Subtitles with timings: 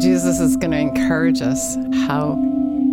[0.00, 1.76] Jesus is going to encourage us
[2.06, 2.30] how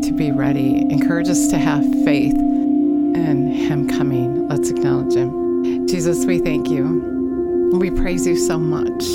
[0.04, 4.46] to be ready, encourage us to have faith in Him coming.
[4.50, 5.88] Let's acknowledge Him.
[5.88, 7.72] Jesus, we thank you.
[7.80, 9.06] We praise you so much.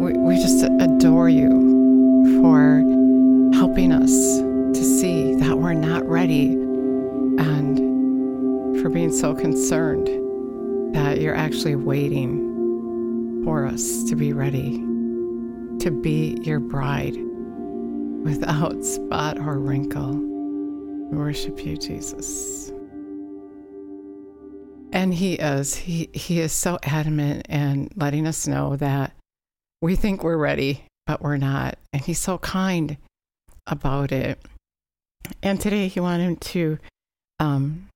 [0.00, 2.78] We, we just adore you for
[3.54, 7.76] helping us to see that we're not ready and
[8.80, 10.06] for being so concerned
[10.94, 14.95] that you're actually waiting for us to be ready
[15.80, 17.16] to be your bride
[18.22, 20.14] without spot or wrinkle.
[20.14, 22.72] We worship you, Jesus.
[24.92, 25.74] And he is.
[25.74, 29.12] He he is so adamant and letting us know that
[29.80, 31.78] we think we're ready, but we're not.
[31.92, 32.96] And he's so kind
[33.66, 34.40] about it.
[35.42, 36.78] And today he wanted to
[37.38, 37.88] um,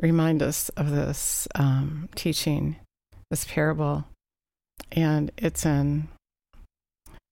[0.00, 2.76] remind us of this um, teaching,
[3.30, 4.04] this parable.
[4.92, 6.08] And it's in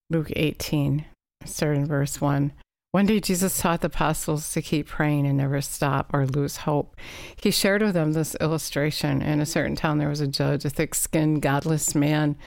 [0.09, 1.05] Luke 18,
[1.45, 2.53] starting verse 1.
[2.93, 6.95] One day, Jesus taught the apostles to keep praying and never stop or lose hope.
[7.41, 9.21] He shared with them this illustration.
[9.21, 12.37] In a certain town, there was a judge, a thick skinned, godless man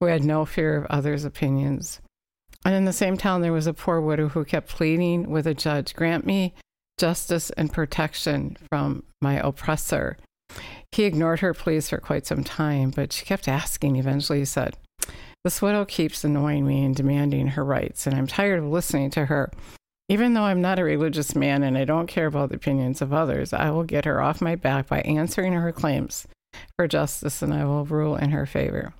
[0.00, 2.00] who had no fear of others' opinions.
[2.64, 5.54] And in the same town, there was a poor widow who kept pleading with a
[5.54, 6.54] judge Grant me
[6.98, 10.16] justice and protection from my oppressor.
[10.92, 13.96] He ignored her pleas for quite some time, but she kept asking.
[13.96, 14.76] Eventually, he said,
[15.42, 19.26] This widow keeps annoying me and demanding her rights, and I'm tired of listening to
[19.26, 19.50] her.
[20.10, 23.12] Even though I'm not a religious man and I don't care about the opinions of
[23.12, 26.26] others, I will get her off my back by answering her claims
[26.76, 28.92] for justice and I will rule in her favor.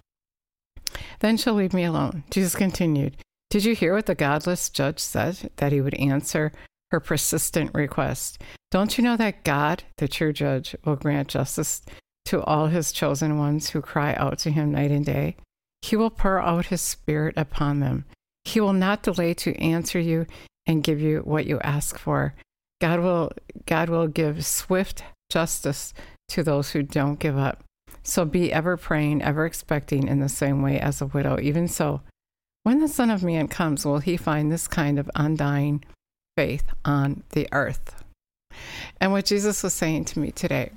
[1.18, 2.24] Then she'll leave me alone.
[2.30, 3.16] Jesus continued,
[3.50, 5.50] Did you hear what the godless judge said?
[5.56, 6.52] That he would answer
[6.90, 8.40] her persistent request.
[8.70, 11.82] Don't you know that God, the true judge, will grant justice
[12.26, 15.36] to all his chosen ones who cry out to him night and day?
[15.82, 18.04] He will pour out his spirit upon them.
[18.44, 20.26] He will not delay to answer you
[20.66, 22.34] and give you what you ask for.
[22.80, 23.32] God will
[23.66, 25.92] God will give swift justice
[26.28, 27.62] to those who don't give up.
[28.02, 31.38] So be ever praying, ever expecting in the same way as a widow.
[31.40, 32.00] Even so,
[32.62, 35.84] when the Son of Man comes, will he find this kind of undying
[36.36, 38.02] faith on the earth?
[39.00, 40.70] And what Jesus was saying to me today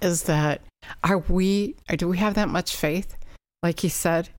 [0.00, 0.62] is that
[1.04, 3.16] are we or do we have that much faith?
[3.62, 4.30] Like he said,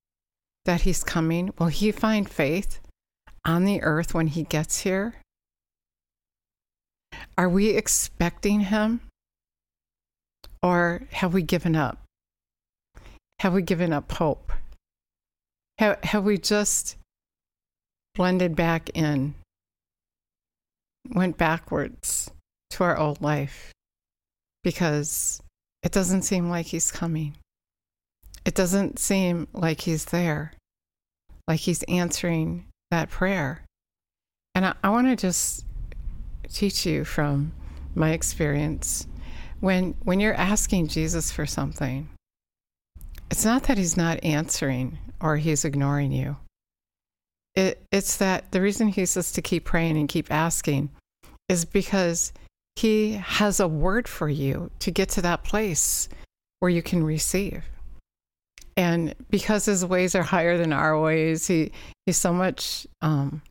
[0.68, 1.52] that he's coming?
[1.58, 2.80] Will he find faith
[3.46, 5.16] on the earth when he gets here?
[7.38, 9.02] Are we expecting him?
[10.62, 12.04] Or have we given up?
[13.40, 14.52] Have we given up hope?
[15.80, 16.98] Have, have we just
[18.16, 19.36] blended back in,
[21.10, 22.30] went backwards
[22.72, 23.72] to our old life
[24.64, 25.42] because
[25.84, 27.36] it doesn't seem like he's coming?
[28.48, 30.54] It doesn't seem like he's there,
[31.50, 33.66] like he's answering that prayer.
[34.56, 35.66] And I, I want to just
[36.48, 37.52] teach you from
[37.94, 39.06] my experience.
[39.60, 42.08] When, when you're asking Jesus for something,
[43.30, 46.38] it's not that he's not answering or he's ignoring you.
[47.54, 50.90] It, it's that the reason he says to keep praying and keep asking
[51.50, 52.32] is because
[52.78, 56.08] he has a word for you to get to that place
[56.62, 57.66] where you can receive
[58.78, 61.72] and because his ways are higher than our ways, he
[62.06, 63.42] he's so much um,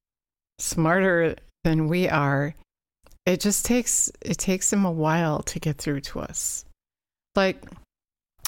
[0.61, 2.55] smarter than we are.
[3.27, 6.65] It just takes it takes him a while to get through to us.
[7.35, 7.65] Like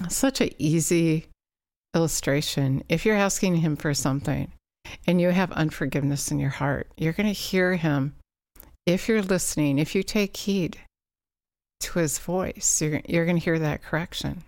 [0.08, 1.26] such an easy
[1.94, 2.84] illustration.
[2.88, 4.52] If you're asking him for something
[5.06, 8.14] and you have unforgiveness in your heart, you're going to hear him
[8.86, 10.78] if you're listening, if you take heed
[11.80, 14.44] to his voice, you're, you're going to hear that correction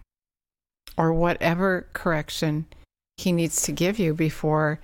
[1.00, 2.66] or whatever correction
[3.16, 4.78] he needs to give you before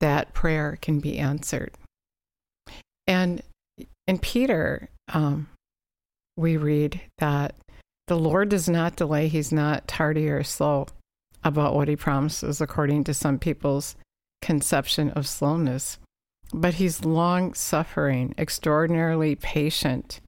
[0.00, 1.70] that prayer can be answered.
[3.06, 3.40] And
[4.06, 5.48] in Peter, um,
[6.36, 7.54] we read that
[8.06, 10.88] the Lord does not delay, he's not tardy or slow
[11.42, 13.96] about what he promises, according to some people's
[14.42, 15.98] conception of slowness.
[16.52, 20.20] But he's long suffering, extraordinarily patient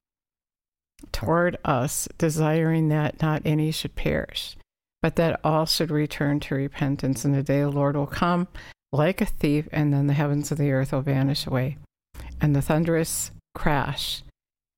[1.11, 4.57] toward us, desiring that not any should perish,
[5.05, 7.23] but that all should return to repentance.
[7.23, 8.47] And the day the Lord will come
[8.91, 11.77] like a thief, and then the heavens of the earth will vanish away,
[12.41, 14.23] and the thunderous crash,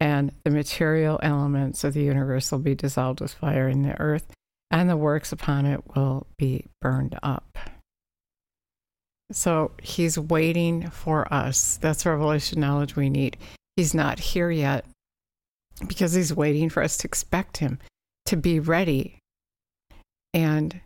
[0.01, 4.25] and the material elements of the universe will be dissolved with fire, and the earth
[4.69, 7.57] and the works upon it will be burned up.
[9.31, 11.77] So he's waiting for us.
[11.77, 13.37] That's revelation knowledge we need.
[13.77, 14.83] He's not here yet
[15.87, 17.79] because he's waiting for us to expect him,
[18.25, 19.19] to be ready,
[20.33, 20.79] and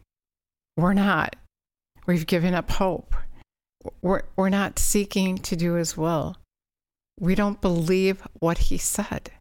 [0.77, 1.35] we're not.
[2.05, 3.15] We've given up hope.
[4.01, 6.38] we're, we're not seeking to do his will.
[7.19, 9.31] We don't believe what he said.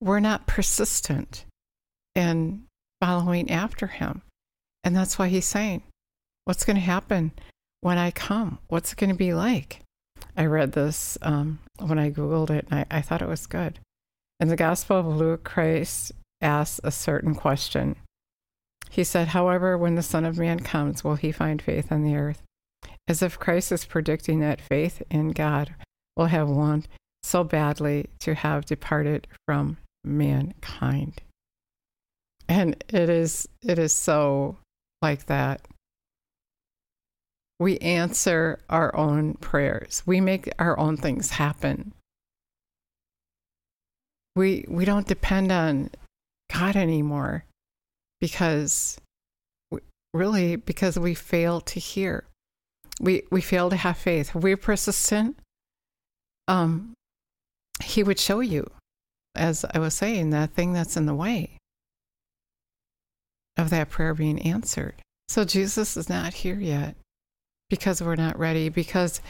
[0.00, 1.44] We're not persistent
[2.14, 2.64] in
[3.00, 4.22] following after him.
[4.84, 5.82] And that's why he's saying,
[6.44, 7.32] What's going to happen
[7.82, 8.58] when I come?
[8.68, 9.80] What's it going to be like?
[10.36, 13.80] I read this um, when I Googled it and I, I thought it was good.
[14.40, 17.96] In the Gospel of Luke, Christ asks a certain question.
[18.90, 22.16] He said, However, when the Son of Man comes, will he find faith on the
[22.16, 22.42] earth?
[23.06, 25.74] As if Christ is predicting that faith in God
[26.16, 26.84] will have won
[27.22, 31.22] so badly to have departed from mankind.
[32.48, 34.56] And it is it is so
[35.02, 35.62] like that.
[37.60, 40.02] We answer our own prayers.
[40.06, 41.92] We make our own things happen.
[44.34, 45.90] We we don't depend on
[46.52, 47.44] God anymore
[48.20, 48.98] because
[50.14, 52.24] really because we fail to hear.
[53.00, 54.30] We we fail to have faith.
[54.34, 55.38] If we're persistent,
[56.48, 56.94] um,
[57.82, 58.70] he would show you,
[59.36, 61.56] as I was saying, that thing that's in the way
[63.56, 64.94] of that prayer being answered.
[65.28, 66.96] So Jesus is not here yet
[67.68, 69.20] because we're not ready, because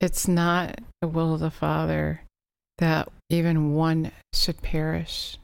[0.00, 2.22] it's not the will of the Father
[2.78, 5.36] that even one should perish.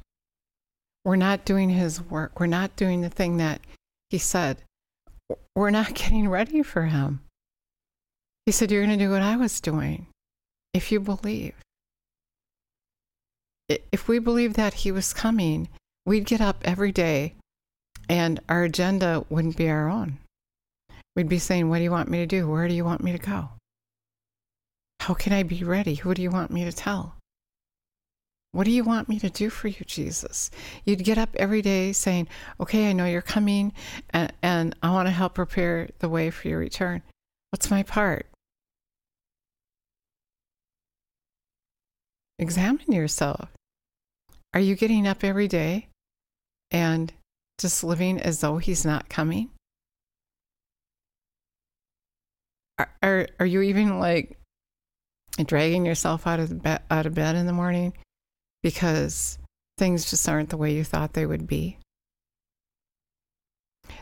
[1.05, 2.41] We're not doing his work.
[2.41, 3.61] We're not doing the thing that
[4.11, 4.59] he said.
[5.55, 7.21] We're not getting ready for him.
[8.47, 10.07] He said, You're going to do what I was doing
[10.73, 11.55] if you believe.
[13.69, 15.69] If we believed that he was coming,
[16.05, 17.35] we'd get up every day
[18.09, 20.19] and our agenda wouldn't be our own.
[21.17, 22.51] We'd be saying, What do you want me to do?
[22.51, 23.51] Where do you want me to go?
[25.01, 25.95] How can I be ready?
[25.95, 27.17] Who do you want me to tell?
[28.55, 30.49] What do you want me to do for you, Jesus?
[30.85, 32.29] You'd get up every day saying,
[32.61, 33.73] Okay, I know you're coming,
[34.11, 37.03] and, and I want to help prepare the way for your return.
[37.51, 38.29] What's my part?
[42.39, 43.49] Examine yourself.
[44.55, 45.89] Are you getting up every day
[46.71, 47.13] and
[47.59, 49.51] just living as though he's not coming?
[52.79, 54.39] Are, are, are you even like
[55.45, 57.93] dragging yourself out of, be- out of bed in the morning
[58.65, 59.39] because
[59.77, 61.77] things just aren't the way you thought they would be.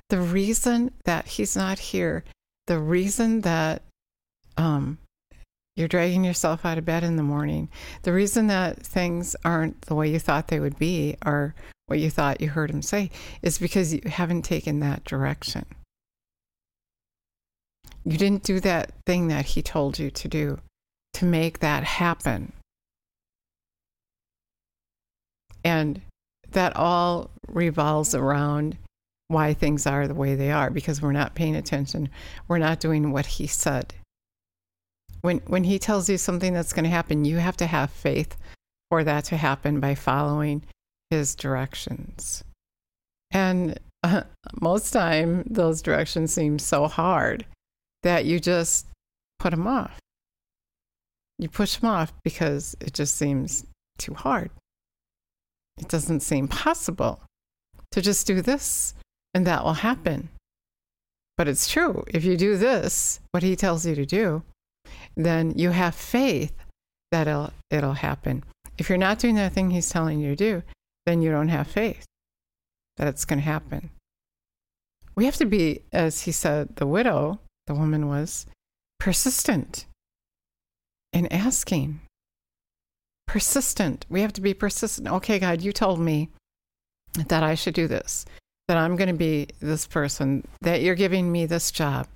[0.09, 2.23] The reason that he's not here,
[2.69, 3.83] the reason that
[4.57, 4.99] um,
[5.75, 7.71] you're dragging yourself out of bed in the morning,
[8.03, 11.57] the reason that things aren't the way you thought they would be or
[11.87, 13.11] what you thought you heard him say
[13.43, 15.67] is because you haven't taken that direction.
[18.05, 20.61] You didn't do that thing that he told you to do
[21.15, 22.53] to make that happen.
[25.65, 26.01] And
[26.53, 28.77] that all revolves around
[29.29, 32.09] why things are the way they are because we're not paying attention.
[32.49, 33.95] We're not doing what he said.
[35.23, 38.37] When when he tells you something that's going to happen, you have to have faith
[38.91, 40.63] for that to happen by following
[41.11, 42.45] his directions.
[43.31, 44.23] And uh,
[44.61, 47.47] most time those directions seem so hard
[48.03, 48.87] that you just
[49.39, 49.99] put them off.
[51.39, 53.65] You push them off because it just seems
[53.99, 54.51] too hard.
[55.79, 57.21] It doesn't seem possible
[57.93, 58.95] to just do this
[59.35, 60.29] and that will happen.
[61.37, 62.05] But it's true.
[62.09, 64.43] If you do this, what he tells you to do,
[65.17, 66.55] then you have faith
[67.11, 68.45] that it'll, it'll happen.
[68.79, 70.63] If you're not doing that thing he's telling you to do,
[71.07, 72.05] then you don't have faith
[72.97, 73.91] that it's going to happen.
[75.15, 78.47] We have to be, as he said, the widow, the woman was,
[78.99, 79.87] persistent
[81.13, 82.01] in asking
[83.33, 84.05] persistent.
[84.11, 85.09] We have to be persistent.
[85.09, 86.29] Okay, God, you told me
[87.29, 88.27] that I should do this,
[88.69, 92.09] that I'm going to be this person, that you're giving me this job.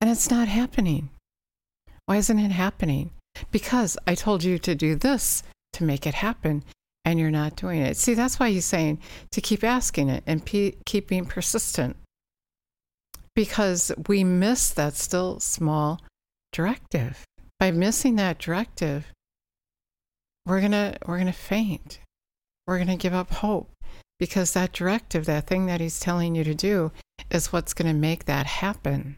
[0.00, 1.10] And it's not happening.
[2.06, 3.10] Why isn't it happening?
[3.52, 5.44] Because I told you to do this
[5.74, 6.64] to make it happen,
[7.04, 7.96] and you're not doing it.
[7.96, 8.98] See, that's why he's saying
[9.30, 11.94] to keep asking it and pe- keep being persistent.
[13.36, 16.00] Because we miss that still small
[16.50, 17.24] directive.
[17.60, 19.06] By missing that directive,
[20.46, 21.98] we're going to we're going to faint.
[22.66, 23.70] We're going to give up hope
[24.18, 26.92] because that directive, that thing that he's telling you to do
[27.30, 29.16] is what's going to make that happen.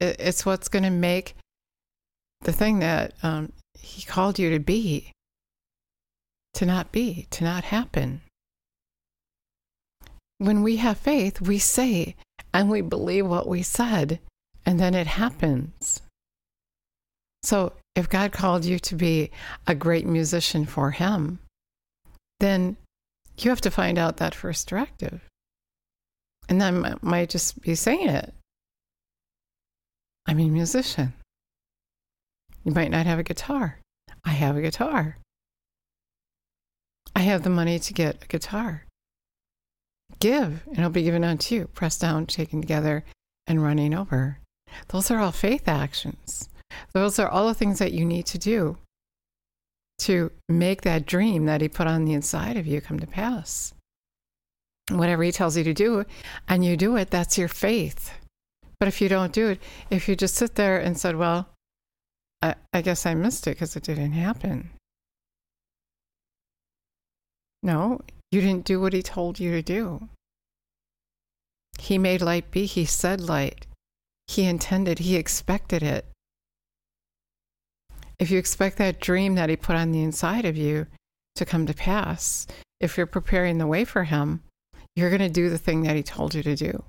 [0.00, 1.34] It's what's going to make
[2.40, 5.12] the thing that um, he called you to be
[6.54, 8.20] to not be, to not happen.
[10.38, 12.16] When we have faith, we say
[12.52, 14.20] and we believe what we said,
[14.64, 16.00] and then it happens.
[17.42, 19.32] So if God called you to be
[19.66, 21.40] a great musician for Him,
[22.38, 22.76] then
[23.36, 25.20] you have to find out that first directive.
[26.48, 28.32] And then might just be saying it.
[30.26, 31.12] I'm a musician.
[32.64, 33.80] You might not have a guitar.
[34.24, 35.18] I have a guitar.
[37.16, 38.84] I have the money to get a guitar.
[40.20, 43.04] Give, and it'll be given unto you, pressed down, taken together,
[43.48, 44.38] and running over.
[44.88, 46.48] Those are all faith actions.
[46.92, 48.78] Those are all the things that you need to do
[49.98, 53.74] to make that dream that He put on the inside of you come to pass.
[54.90, 56.04] Whatever He tells you to do,
[56.48, 58.12] and you do it, that's your faith.
[58.78, 59.60] But if you don't do it,
[59.90, 61.48] if you just sit there and said, Well,
[62.40, 64.70] I, I guess I missed it because it didn't happen.
[67.62, 70.08] No, you didn't do what He told you to do.
[71.78, 73.66] He made light be, He said light.
[74.28, 76.06] He intended, He expected it.
[78.18, 80.86] If you expect that dream that He put on the inside of you
[81.36, 82.46] to come to pass,
[82.80, 84.42] if you're preparing the way for Him,
[84.96, 86.84] you're going to do the thing that He told you to do.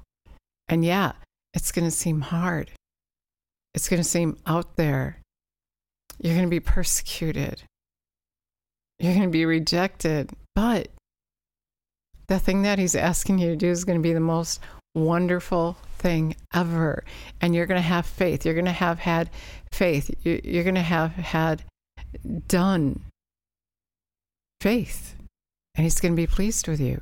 [0.68, 1.14] And yeah,
[1.54, 2.72] it's going to seem hard.
[3.74, 5.22] It's going to seem out there.
[6.20, 7.64] You're going to be persecuted.
[8.98, 10.32] You're going to be rejected.
[10.56, 10.90] But
[12.28, 14.60] the thing that He's asking you to do is going to be the most
[14.96, 17.04] wonderful thing ever.
[17.40, 18.46] And you're going to have faith.
[18.46, 19.30] You're going to have had
[19.72, 20.10] faith.
[20.24, 21.64] You're going to have had
[22.48, 23.02] done
[24.62, 25.16] faith.
[25.76, 27.02] And he's going to be pleased with you.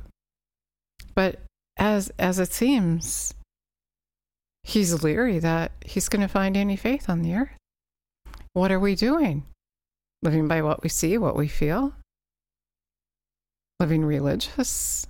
[1.14, 1.40] But
[1.76, 3.34] as as it seems,
[4.62, 7.56] he's leery that he's going to find any faith on the earth.
[8.52, 9.44] What are we doing?
[10.22, 11.94] Living by what we see, what we feel?
[13.80, 15.06] Living religious?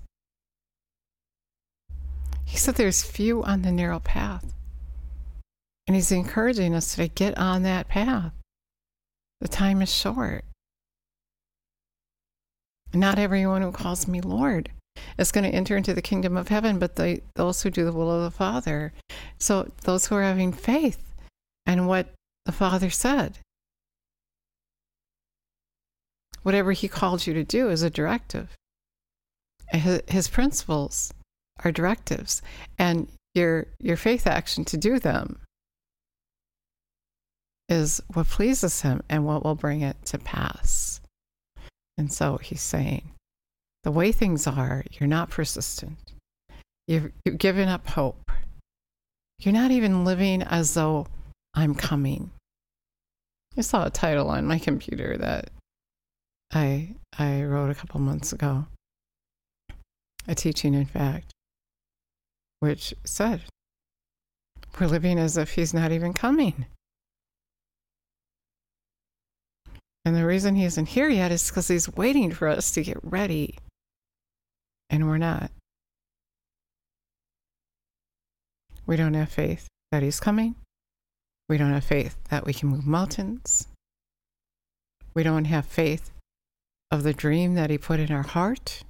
[2.48, 4.54] He said there's few on the narrow path.
[5.86, 8.32] And he's encouraging us to get on that path.
[9.42, 10.44] The time is short.
[12.94, 14.70] Not everyone who calls me Lord
[15.18, 16.96] is going to enter into the kingdom of heaven, but
[17.36, 18.94] those who do the will of the Father.
[19.38, 21.14] So those who are having faith
[21.66, 22.14] and what
[22.46, 23.38] the Father said.
[26.42, 28.56] Whatever He called you to do is a directive.
[29.70, 31.12] His principles
[31.64, 32.42] are directives
[32.78, 35.38] and your your faith action to do them
[37.68, 41.00] is what pleases him and what will bring it to pass.
[41.98, 43.10] And so he's saying,
[43.84, 45.98] the way things are, you're not persistent.
[46.86, 48.30] You've, you've given up hope.
[49.38, 51.06] You're not even living as though
[51.54, 52.30] I'm coming.
[53.56, 55.50] I saw a title on my computer that
[56.52, 58.66] I I wrote a couple months ago.
[60.26, 61.34] A teaching, in fact
[62.60, 63.42] which said,
[64.78, 66.66] We're living as if he's not even coming.
[70.04, 72.98] And the reason he isn't here yet is because he's waiting for us to get
[73.02, 73.58] ready.
[74.88, 75.50] And we're not.
[78.86, 80.54] We don't have faith that he's coming.
[81.48, 83.68] We don't have faith that we can move mountains.
[85.12, 86.10] We don't have faith
[86.90, 88.84] of the dream that he put in our heart.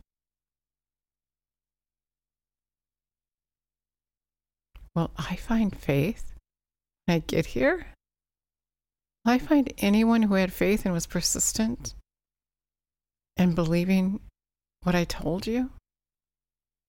[4.98, 6.34] Will I find faith
[7.06, 7.86] when I get here?
[9.24, 11.94] Will I find anyone who had faith and was persistent
[13.36, 14.18] and believing
[14.82, 15.70] what I told you?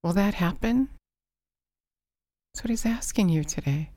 [0.03, 0.89] Will that happen?
[2.51, 3.91] That's what he's asking you today.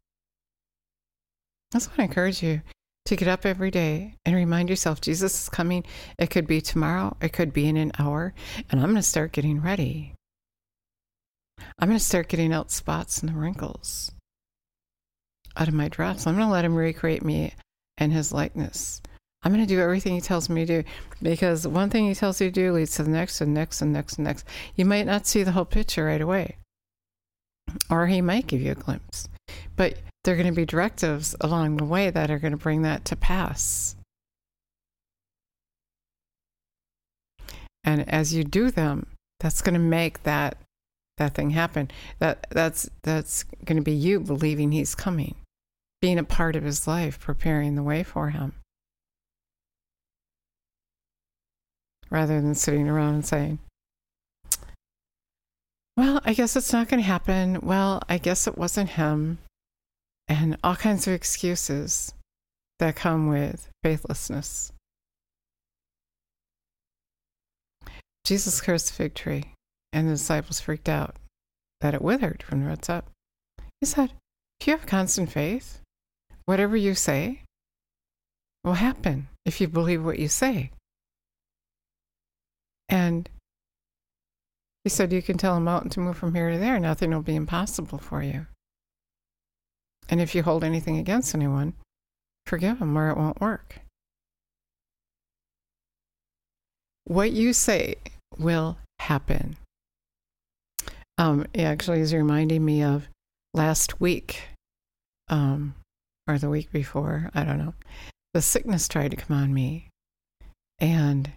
[1.70, 2.60] That's what I encourage you
[3.06, 5.84] to get up every day and remind yourself Jesus is coming.
[6.18, 8.34] It could be tomorrow, it could be in an hour,
[8.68, 10.12] and I'm going to start getting ready.
[11.78, 14.12] I'm going to start getting out spots and the wrinkles
[15.56, 16.26] out of my dress.
[16.26, 17.54] I'm going to let him recreate me
[17.98, 19.02] and his likeness.
[19.42, 20.88] I'm going to do everything he tells me to do
[21.20, 23.92] because one thing he tells you to do leads to the next and next and
[23.92, 24.46] next and next.
[24.76, 26.56] You might not see the whole picture right away,
[27.90, 29.28] or he might give you a glimpse,
[29.74, 32.82] but there are going to be directives along the way that are going to bring
[32.82, 33.96] that to pass.
[37.82, 39.06] And as you do them,
[39.40, 40.56] that's going to make that
[41.18, 41.90] that thing happen.
[42.18, 45.34] That that's that's going to be you believing he's coming,
[46.00, 48.54] being a part of his life, preparing the way for him.
[52.10, 53.58] Rather than sitting around and saying,
[55.96, 57.60] "Well, I guess it's not going to happen.
[57.62, 59.38] Well, I guess it wasn't him."
[60.28, 62.14] And all kinds of excuses
[62.78, 64.72] that come with faithlessness.
[68.24, 69.52] Jesus cursed the fig tree.
[69.92, 71.16] And the disciples freaked out
[71.80, 73.10] that it withered from the roots up.
[73.80, 74.12] He said,
[74.60, 75.80] If you have constant faith,
[76.46, 77.42] whatever you say
[78.64, 80.70] will happen if you believe what you say.
[82.88, 83.28] And
[84.84, 87.22] he said, You can tell a mountain to move from here to there, nothing will
[87.22, 88.46] be impossible for you.
[90.08, 91.74] And if you hold anything against anyone,
[92.46, 93.80] forgive them or it won't work.
[97.04, 97.96] What you say
[98.38, 99.56] will happen.
[101.18, 103.08] Um, it actually is reminding me of
[103.54, 104.42] last week,
[105.28, 105.74] um,
[106.26, 107.74] or the week before, I don't know.
[108.34, 109.88] The sickness tried to come on me.
[110.78, 111.30] And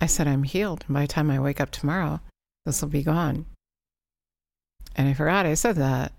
[0.00, 0.84] I said, I'm healed.
[0.86, 2.20] And by the time I wake up tomorrow,
[2.64, 3.46] this will be gone.
[4.96, 6.12] And I forgot I said that.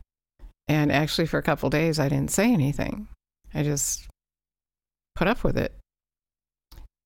[0.67, 3.07] And actually, for a couple days, I didn't say anything.
[3.53, 4.07] I just
[5.15, 5.73] put up with it.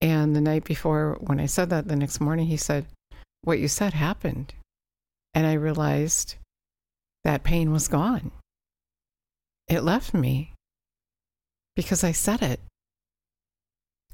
[0.01, 2.86] And the night before, when I said that, the next morning, he said,
[3.43, 4.53] What you said happened.
[5.34, 6.36] And I realized
[7.24, 8.32] that pain was gone.
[9.68, 10.54] It left me
[11.75, 12.60] because I said it.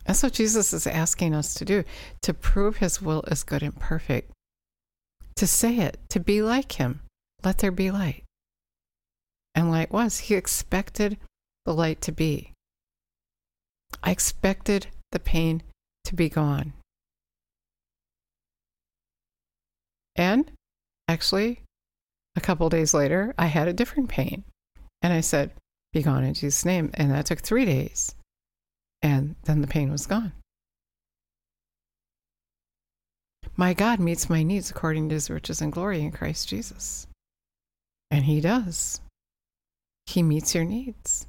[0.06, 1.84] That's what Jesus is asking us to do
[2.22, 4.32] to prove his will is good and perfect,
[5.36, 7.02] to say it, to be like him.
[7.44, 8.24] Let there be light.
[9.54, 10.20] And light was.
[10.20, 11.18] He expected
[11.66, 12.54] the light to be.
[14.02, 15.64] I expected the pain
[16.06, 16.74] to be gone.
[20.16, 20.52] And
[21.10, 21.64] actually,
[22.36, 24.44] a couple days later, I had a different pain.
[25.02, 25.52] And I said,
[25.92, 26.92] Be gone in Jesus' name.
[26.94, 28.16] And that took three days.
[29.02, 30.34] And then the pain was gone.
[33.58, 37.08] My God meets my needs according to his riches and glory in Christ Jesus.
[38.12, 39.02] And he does.
[40.06, 41.28] He meets your needs.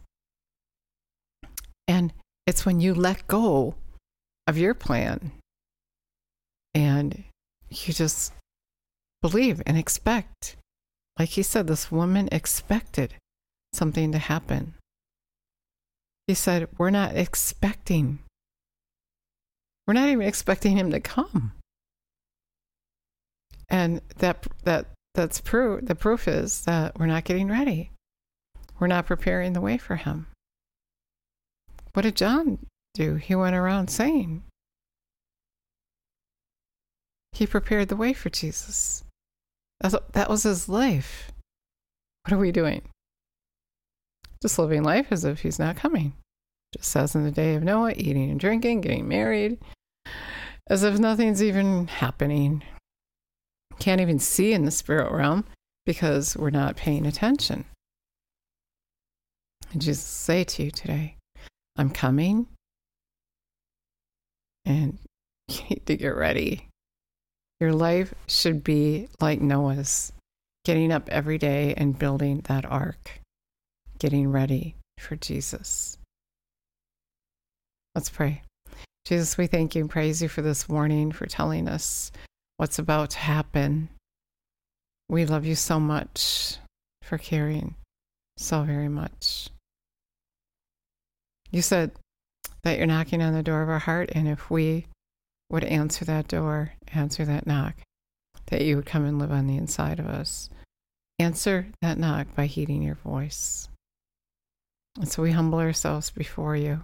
[1.88, 2.12] And
[2.46, 3.74] it's when you let go
[4.46, 5.32] of your plan
[6.74, 7.24] and
[7.68, 8.32] you just
[9.22, 10.56] believe and expect.
[11.18, 13.14] Like he said, this woman expected
[13.72, 14.74] something to happen.
[16.26, 18.20] He said, We're not expecting.
[19.86, 21.52] We're not even expecting him to come.
[23.68, 27.90] And that that that's proof the proof is that we're not getting ready.
[28.78, 30.26] We're not preparing the way for him.
[31.92, 32.58] What did John
[32.94, 33.16] do?
[33.16, 34.42] He went around saying
[37.32, 39.02] he prepared the way for Jesus.
[39.80, 41.32] That was his life.
[42.24, 42.82] What are we doing?
[44.42, 46.14] Just living life as if he's not coming.
[46.76, 49.58] Just as in the day of Noah, eating and drinking, getting married,
[50.68, 52.62] as if nothing's even happening.
[53.78, 55.44] Can't even see in the spirit realm
[55.86, 57.64] because we're not paying attention.
[59.72, 61.16] And Jesus say to you today,
[61.76, 62.46] I'm coming
[64.64, 64.98] and
[65.48, 66.69] you need to get ready.
[67.60, 70.12] Your life should be like Noah's,
[70.64, 73.20] getting up every day and building that ark,
[73.98, 75.98] getting ready for Jesus.
[77.94, 78.42] Let's pray.
[79.04, 82.12] Jesus, we thank you and praise you for this warning, for telling us
[82.56, 83.90] what's about to happen.
[85.08, 86.56] We love you so much
[87.02, 87.74] for caring
[88.38, 89.50] so very much.
[91.50, 91.92] You said
[92.62, 94.86] that you're knocking on the door of our heart, and if we
[95.50, 97.74] would answer that door, answer that knock,
[98.46, 100.50] that you would come and live on the inside of us.
[101.18, 103.68] Answer that knock by heeding your voice.
[104.96, 106.82] And so we humble ourselves before you.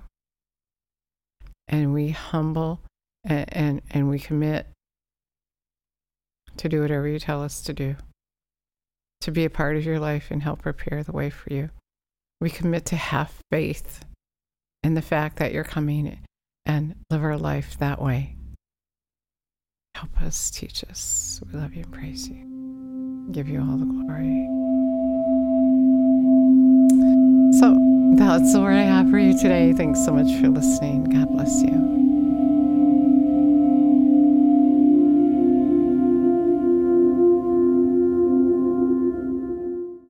[1.68, 2.80] And we humble
[3.24, 4.66] and, and, and we commit
[6.58, 7.96] to do whatever you tell us to do,
[9.20, 11.70] to be a part of your life and help prepare the way for you.
[12.40, 14.04] We commit to have faith
[14.82, 16.18] in the fact that you're coming
[16.64, 18.36] and live our life that way.
[19.96, 21.40] Help us, teach us.
[21.46, 23.32] We love you and praise you.
[23.32, 24.46] Give you all the glory.
[27.59, 27.74] So
[28.18, 29.72] that's what I have for you today.
[29.72, 31.04] Thanks so much for listening.
[31.04, 32.05] God bless you.